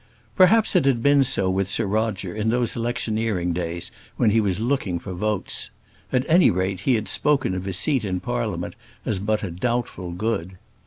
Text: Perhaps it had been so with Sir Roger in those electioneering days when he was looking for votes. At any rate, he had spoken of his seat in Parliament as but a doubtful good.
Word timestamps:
Perhaps 0.35 0.75
it 0.75 0.85
had 0.87 1.03
been 1.03 1.23
so 1.23 1.47
with 1.47 1.69
Sir 1.69 1.85
Roger 1.85 2.33
in 2.35 2.49
those 2.49 2.75
electioneering 2.75 3.53
days 3.53 3.91
when 4.17 4.31
he 4.31 4.41
was 4.41 4.59
looking 4.59 4.97
for 4.97 5.13
votes. 5.13 5.69
At 6.11 6.25
any 6.27 6.49
rate, 6.49 6.79
he 6.79 6.95
had 6.95 7.07
spoken 7.07 7.53
of 7.53 7.65
his 7.65 7.77
seat 7.77 8.03
in 8.03 8.19
Parliament 8.19 8.73
as 9.05 9.19
but 9.19 9.43
a 9.43 9.51
doubtful 9.51 10.09
good. 10.11 10.57